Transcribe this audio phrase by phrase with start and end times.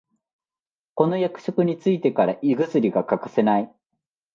[0.95, 3.71] この役職についてから胃薬が欠かせない